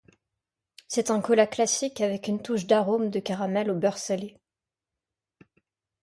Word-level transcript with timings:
C'est 0.87 1.11
un 1.11 1.21
cola 1.21 1.45
classique 1.45 2.01
avec 2.01 2.27
une 2.27 2.41
touche 2.41 2.65
d'arômes 2.65 3.11
de 3.11 3.19
caramel 3.19 3.69
au 3.69 3.75
beurre 3.75 3.99
salé. 3.99 4.41